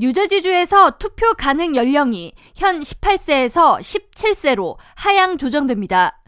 뉴저지주에서 0.00 0.92
투표 0.98 1.34
가능 1.34 1.74
연령이 1.74 2.32
현 2.54 2.78
18세에서 2.78 3.80
17세로 3.80 4.76
하향 4.94 5.38
조정됩니다. 5.38 6.22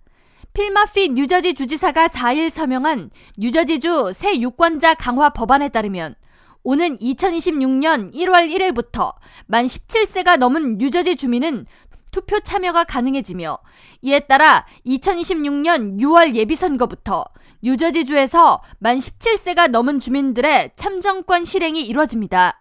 필마피 0.53 1.11
뉴저지 1.11 1.55
주지사가 1.55 2.09
4일 2.09 2.51
서명한 2.51 3.11
뉴저지주 3.39 4.11
새 4.13 4.41
유권자 4.41 4.95
강화 4.95 5.31
법안에 5.31 5.69
따르면 5.69 6.17
오는 6.65 6.99
2026년 6.99 8.13
1월 8.13 8.53
1일부터 8.53 9.15
만 9.47 9.67
17세가 9.67 10.37
넘은 10.39 10.79
뉴저지 10.79 11.15
주민은 11.15 11.67
투표 12.11 12.41
참여가 12.41 12.83
가능해지며 12.83 13.57
이에 14.03 14.19
따라 14.19 14.67
2026년 14.85 16.01
6월 16.01 16.35
예비선거부터 16.35 17.25
뉴저지주에서 17.63 18.63
만 18.81 18.99
17세가 18.99 19.69
넘은 19.69 20.01
주민들의 20.01 20.73
참정권 20.75 21.45
실행이 21.45 21.83
이뤄집니다. 21.83 22.61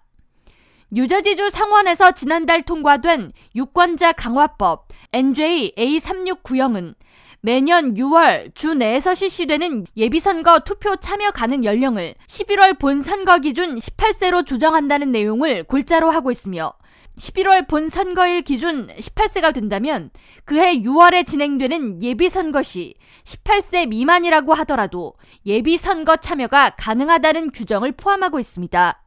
뉴저지주 0.92 1.52
상원에서 1.52 2.14
지난달 2.14 2.64
통과된 2.64 3.32
유권자 3.56 4.14
강화법 4.14 4.88
NJ 5.14 5.76
A369형은 5.78 6.96
매년 7.42 7.94
6월 7.94 8.56
주 8.56 8.74
내에서 8.74 9.14
실시되는 9.14 9.86
예비선거 9.96 10.62
투표 10.62 10.96
참여 10.96 11.30
가능 11.32 11.64
연령을 11.64 12.16
11월 12.28 12.80
본 12.80 13.02
선거 13.02 13.38
기준 13.38 13.76
18세로 13.76 14.44
조정한다는 14.44 15.12
내용을 15.12 15.64
골자로 15.64 16.10
하고 16.10 16.32
있으며 16.32 16.74
11월 17.20 17.68
본 17.68 17.88
선거일 17.88 18.42
기준 18.42 18.88
18세가 18.88 19.54
된다면 19.54 20.10
그해 20.44 20.80
6월에 20.82 21.28
진행되는 21.28 22.02
예비선거 22.02 22.64
시 22.64 22.96
18세 23.26 23.88
미만이라고 23.90 24.56
하더라도 24.56 25.14
예비선거 25.46 26.18
참여가 26.18 26.72
가능하다는 26.72 27.52
규정을 27.52 27.92
포함하고 27.92 28.40
있습니다. 28.40 29.04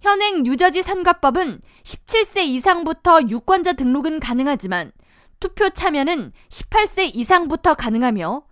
현행 0.00 0.42
뉴저지 0.42 0.82
선거법은 0.82 1.60
17세 1.82 2.44
이상부터 2.44 3.22
유권자 3.28 3.72
등록은 3.74 4.20
가능하지만 4.20 4.92
투표 5.40 5.70
참여는 5.70 6.32
18세 6.48 7.10
이상부터 7.14 7.74
가능하며 7.74 8.42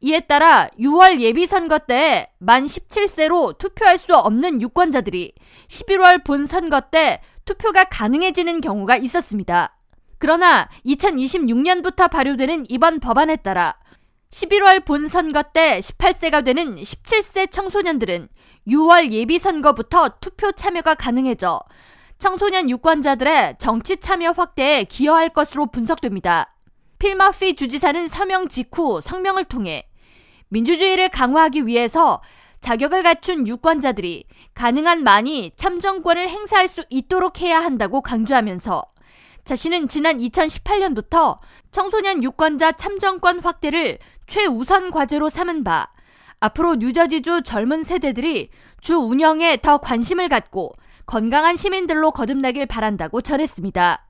이에 0.00 0.20
따라 0.20 0.68
6월 0.80 1.20
예비선거 1.20 1.78
때 1.80 2.32
만 2.38 2.66
17세로 2.66 3.56
투표할 3.56 3.98
수 3.98 4.16
없는 4.16 4.60
유권자들이 4.60 5.32
11월 5.68 6.24
본선거 6.24 6.80
때 6.90 7.20
투표가 7.44 7.84
가능해지는 7.84 8.60
경우가 8.60 8.96
있었습니다. 8.96 9.76
그러나 10.18 10.68
2026년부터 10.86 12.10
발효되는 12.10 12.66
이번 12.68 12.98
법안에 13.00 13.36
따라 13.36 13.76
11월 14.32 14.82
본선거 14.84 15.42
때 15.42 15.78
18세가 15.80 16.42
되는 16.42 16.74
17세 16.74 17.50
청소년들은 17.50 18.28
6월 18.66 19.12
예비선거부터 19.12 20.16
투표 20.20 20.52
참여가 20.52 20.94
가능해져 20.94 21.60
청소년 22.18 22.70
유권자들의 22.70 23.56
정치 23.58 23.98
참여 23.98 24.30
확대에 24.30 24.84
기여할 24.84 25.28
것으로 25.28 25.66
분석됩니다. 25.66 26.54
필마피 26.98 27.56
주지사는 27.56 28.08
서명 28.08 28.48
직후 28.48 29.00
성명을 29.02 29.44
통해 29.44 29.86
민주주의를 30.48 31.10
강화하기 31.10 31.66
위해서 31.66 32.22
자격을 32.60 33.02
갖춘 33.02 33.46
유권자들이 33.46 34.24
가능한 34.54 35.02
많이 35.02 35.50
참정권을 35.56 36.28
행사할 36.28 36.68
수 36.68 36.84
있도록 36.88 37.40
해야 37.40 37.60
한다고 37.60 38.00
강조하면서 38.00 38.91
자신은 39.44 39.88
지난 39.88 40.18
2018년부터 40.18 41.38
청소년 41.70 42.22
유권자 42.22 42.72
참정권 42.72 43.40
확대를 43.40 43.98
최우선 44.26 44.90
과제로 44.90 45.28
삼은 45.28 45.64
바 45.64 45.88
앞으로 46.40 46.76
뉴저지주 46.76 47.42
젊은 47.42 47.84
세대들이 47.84 48.50
주 48.80 48.96
운영에 48.96 49.58
더 49.62 49.78
관심을 49.78 50.28
갖고 50.28 50.72
건강한 51.06 51.56
시민들로 51.56 52.10
거듭나길 52.12 52.66
바란다고 52.66 53.20
전했습니다. 53.20 54.06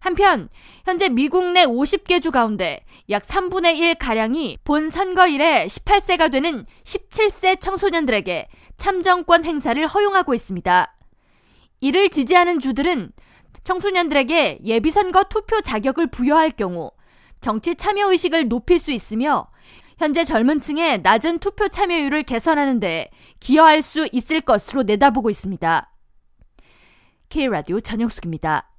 한편 0.00 0.48
현재 0.84 1.08
미국 1.08 1.52
내 1.52 1.64
50개 1.64 2.20
주 2.20 2.32
가운데 2.32 2.84
약 3.10 3.22
3분의 3.22 3.76
1 3.76 3.94
가량이 3.96 4.58
본 4.64 4.90
선거일에 4.90 5.66
18세가 5.66 6.32
되는 6.32 6.66
17세 6.82 7.60
청소년들에게 7.60 8.48
참정권 8.76 9.44
행사를 9.44 9.86
허용하고 9.86 10.34
있습니다. 10.34 10.96
이를 11.80 12.08
지지하는 12.08 12.58
주들은 12.58 13.12
청소년들에게 13.64 14.60
예비선거 14.64 15.24
투표 15.24 15.60
자격을 15.60 16.08
부여할 16.08 16.50
경우 16.50 16.90
정치 17.40 17.74
참여 17.74 18.10
의식을 18.10 18.48
높일 18.48 18.78
수 18.78 18.90
있으며 18.90 19.48
현재 19.98 20.24
젊은 20.24 20.60
층의 20.60 21.02
낮은 21.02 21.38
투표 21.38 21.68
참여율을 21.68 22.24
개선하는 22.24 22.80
데 22.80 23.10
기여할 23.40 23.82
수 23.82 24.08
있을 24.10 24.40
것으로 24.40 24.82
내다보고 24.82 25.30
있습니다. 25.30 25.92
K라디오 27.28 27.80
전영숙입니다. 27.80 28.71